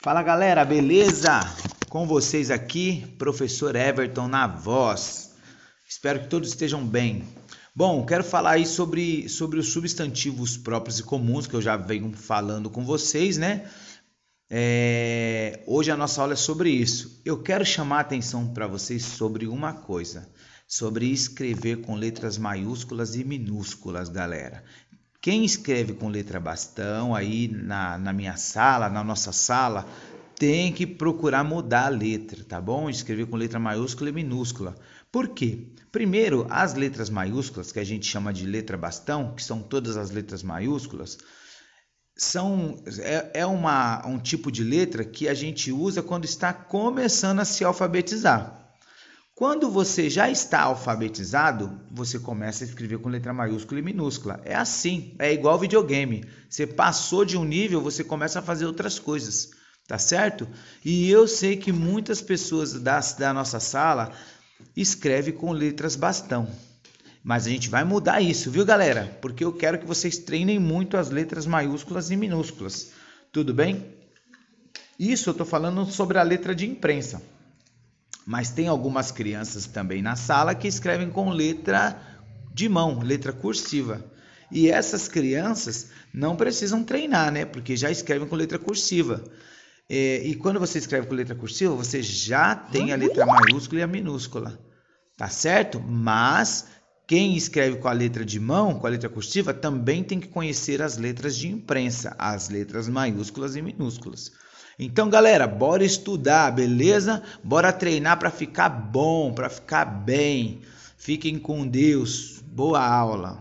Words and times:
Fala 0.00 0.22
galera, 0.22 0.64
beleza? 0.64 1.40
Com 1.88 2.06
vocês 2.06 2.52
aqui, 2.52 3.04
professor 3.18 3.74
Everton 3.74 4.28
na 4.28 4.46
voz. 4.46 5.34
Espero 5.88 6.20
que 6.20 6.28
todos 6.28 6.50
estejam 6.50 6.86
bem. 6.86 7.24
Bom, 7.74 8.06
quero 8.06 8.22
falar 8.22 8.52
aí 8.52 8.64
sobre, 8.64 9.28
sobre 9.28 9.58
os 9.58 9.72
substantivos 9.72 10.56
próprios 10.56 11.00
e 11.00 11.02
comuns 11.02 11.48
que 11.48 11.54
eu 11.54 11.60
já 11.60 11.76
venho 11.76 12.12
falando 12.12 12.70
com 12.70 12.84
vocês, 12.84 13.38
né? 13.38 13.68
É, 14.48 15.64
hoje 15.66 15.90
a 15.90 15.96
nossa 15.96 16.20
aula 16.20 16.34
é 16.34 16.36
sobre 16.36 16.70
isso. 16.70 17.20
Eu 17.24 17.42
quero 17.42 17.66
chamar 17.66 17.96
a 17.96 18.02
atenção 18.02 18.54
para 18.54 18.68
vocês 18.68 19.02
sobre 19.02 19.48
uma 19.48 19.72
coisa, 19.72 20.30
sobre 20.64 21.10
escrever 21.10 21.80
com 21.80 21.96
letras 21.96 22.38
maiúsculas 22.38 23.16
e 23.16 23.24
minúsculas, 23.24 24.08
galera. 24.08 24.62
Quem 25.20 25.44
escreve 25.44 25.94
com 25.94 26.08
letra 26.08 26.38
bastão 26.38 27.14
aí 27.14 27.48
na, 27.48 27.98
na 27.98 28.12
minha 28.12 28.36
sala, 28.36 28.88
na 28.88 29.02
nossa 29.02 29.32
sala, 29.32 29.84
tem 30.36 30.72
que 30.72 30.86
procurar 30.86 31.42
mudar 31.42 31.86
a 31.86 31.88
letra, 31.88 32.44
tá 32.44 32.60
bom? 32.60 32.88
Escrever 32.88 33.26
com 33.26 33.36
letra 33.36 33.58
maiúscula 33.58 34.10
e 34.10 34.12
minúscula. 34.12 34.76
Por 35.10 35.30
quê? 35.30 35.66
Primeiro, 35.90 36.46
as 36.48 36.74
letras 36.74 37.10
maiúsculas, 37.10 37.72
que 37.72 37.80
a 37.80 37.84
gente 37.84 38.06
chama 38.06 38.32
de 38.32 38.46
letra 38.46 38.76
bastão, 38.76 39.34
que 39.34 39.42
são 39.42 39.60
todas 39.60 39.96
as 39.96 40.10
letras 40.10 40.44
maiúsculas, 40.44 41.18
são 42.16 42.80
é, 43.00 43.40
é 43.40 43.46
uma, 43.46 44.06
um 44.06 44.18
tipo 44.18 44.52
de 44.52 44.62
letra 44.62 45.04
que 45.04 45.28
a 45.28 45.34
gente 45.34 45.72
usa 45.72 46.02
quando 46.02 46.24
está 46.24 46.52
começando 46.52 47.40
a 47.40 47.44
se 47.44 47.64
alfabetizar. 47.64 48.67
Quando 49.38 49.70
você 49.70 50.10
já 50.10 50.28
está 50.28 50.62
alfabetizado, 50.62 51.80
você 51.92 52.18
começa 52.18 52.64
a 52.64 52.66
escrever 52.66 52.98
com 52.98 53.08
letra 53.08 53.32
maiúscula 53.32 53.78
e 53.78 53.82
minúscula. 53.84 54.40
É 54.44 54.56
assim, 54.56 55.14
é 55.16 55.32
igual 55.32 55.56
videogame. 55.56 56.24
Você 56.50 56.66
passou 56.66 57.24
de 57.24 57.36
um 57.36 57.44
nível, 57.44 57.80
você 57.80 58.02
começa 58.02 58.40
a 58.40 58.42
fazer 58.42 58.66
outras 58.66 58.98
coisas, 58.98 59.50
tá 59.86 59.96
certo? 59.96 60.48
E 60.84 61.08
eu 61.08 61.28
sei 61.28 61.56
que 61.56 61.70
muitas 61.70 62.20
pessoas 62.20 62.72
da, 62.80 62.98
da 63.16 63.32
nossa 63.32 63.60
sala 63.60 64.10
escrevem 64.76 65.32
com 65.32 65.52
letras 65.52 65.94
bastão. 65.94 66.48
Mas 67.22 67.46
a 67.46 67.50
gente 67.50 67.70
vai 67.70 67.84
mudar 67.84 68.20
isso, 68.20 68.50
viu, 68.50 68.64
galera? 68.64 69.16
Porque 69.22 69.44
eu 69.44 69.52
quero 69.52 69.78
que 69.78 69.86
vocês 69.86 70.18
treinem 70.18 70.58
muito 70.58 70.96
as 70.96 71.10
letras 71.10 71.46
maiúsculas 71.46 72.10
e 72.10 72.16
minúsculas. 72.16 72.90
Tudo 73.30 73.54
bem? 73.54 73.86
Isso 74.98 75.28
eu 75.28 75.30
estou 75.30 75.46
falando 75.46 75.86
sobre 75.86 76.18
a 76.18 76.24
letra 76.24 76.56
de 76.56 76.66
imprensa 76.66 77.22
mas 78.28 78.50
tem 78.50 78.68
algumas 78.68 79.10
crianças 79.10 79.64
também 79.64 80.02
na 80.02 80.14
sala 80.14 80.54
que 80.54 80.68
escrevem 80.68 81.08
com 81.08 81.30
letra 81.30 81.98
de 82.52 82.68
mão, 82.68 82.98
letra 83.00 83.32
cursiva. 83.32 84.04
E 84.52 84.70
essas 84.70 85.08
crianças 85.08 85.88
não 86.12 86.36
precisam 86.36 86.84
treinar, 86.84 87.32
né? 87.32 87.46
Porque 87.46 87.74
já 87.74 87.90
escrevem 87.90 88.28
com 88.28 88.36
letra 88.36 88.58
cursiva. 88.58 89.24
É, 89.88 90.20
e 90.26 90.34
quando 90.34 90.60
você 90.60 90.76
escreve 90.76 91.06
com 91.06 91.14
letra 91.14 91.34
cursiva, 91.34 91.74
você 91.74 92.02
já 92.02 92.54
tem 92.54 92.92
a 92.92 92.96
letra 92.96 93.24
maiúscula 93.24 93.80
e 93.80 93.82
a 93.82 93.86
minúscula, 93.86 94.60
tá 95.16 95.30
certo? 95.30 95.80
Mas 95.80 96.66
quem 97.06 97.34
escreve 97.34 97.78
com 97.78 97.88
a 97.88 97.92
letra 97.92 98.26
de 98.26 98.38
mão, 98.38 98.78
com 98.78 98.86
a 98.86 98.90
letra 98.90 99.08
cursiva, 99.08 99.54
também 99.54 100.04
tem 100.04 100.20
que 100.20 100.28
conhecer 100.28 100.82
as 100.82 100.98
letras 100.98 101.34
de 101.34 101.48
imprensa, 101.48 102.14
as 102.18 102.50
letras 102.50 102.90
maiúsculas 102.90 103.56
e 103.56 103.62
minúsculas. 103.62 104.30
Então, 104.78 105.10
galera, 105.10 105.44
bora 105.44 105.84
estudar, 105.84 106.52
beleza? 106.52 107.20
Bora 107.42 107.72
treinar 107.72 108.16
para 108.16 108.30
ficar 108.30 108.68
bom, 108.68 109.32
para 109.32 109.50
ficar 109.50 109.84
bem. 109.84 110.60
Fiquem 110.96 111.36
com 111.36 111.66
Deus. 111.66 112.40
Boa 112.46 112.80
aula. 112.80 113.40